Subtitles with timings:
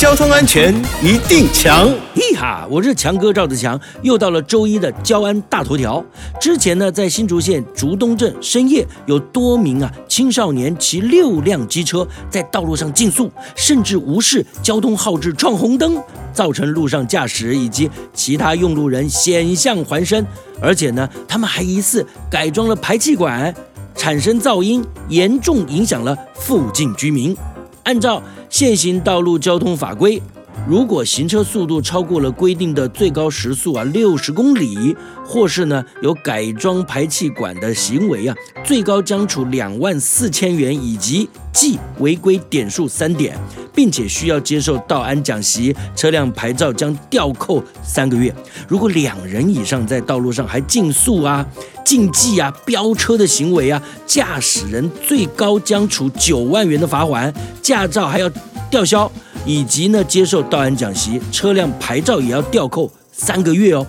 [0.00, 0.74] 交通安全
[1.04, 1.86] 一定强！
[2.14, 6.02] 嘿哈，我是强哥赵子强，又到了周一的交安大头条。
[6.40, 20.24] 之前呢，在新竹县竹东镇深夜，有多名啊青少年骑六辆机车在道路上竞速，甚至无视交通号志闯红灯，造成路上驾驶以及其他用路人险象环生。
[20.62, 23.54] 而且呢，他们还疑似改装了排气管，
[23.94, 27.36] 产生噪音，严重影响了附近居民。
[27.84, 30.22] 按照现行道路交通法规，
[30.68, 43.36] 如果行车速度超过了规定的最高时速啊六十公里，或是呢有改装排气管的行为啊，最高将处两万四千元以及记违规点数三点，
[43.74, 48.32] 并且需要接受道安讲习，车辆牌照将吊扣三个月。
[48.68, 51.44] 如果两人以上在道路上还竞速啊、
[51.84, 58.30] 竞技啊、飙车的行为啊，驾驶人最高将处九万元的罚款，驾照还要
[58.70, 59.10] 吊销。
[59.44, 63.86] 以及呢，接受道安讲习，车辆牌照也要吊扣三个月哦。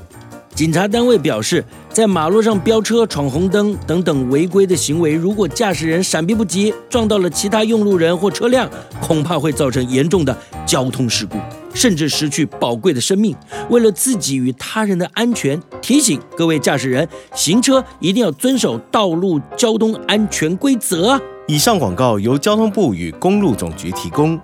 [0.54, 8.70] 警察单位表示，在马路上飙车、闯红灯等等违规的行为，如果驾驶人闪避不及，撞到了其他用路人或车辆，
[9.02, 11.38] 恐怕会造成严重的交通事故，
[11.74, 13.34] 甚至失去宝贵的生命。
[13.70, 21.20] 为了自己与他人的安全，提醒各位驾驶人，行车一定要遵守道路交通安全规则！
[21.48, 24.38] 以上广告由交通部与公路总局提供。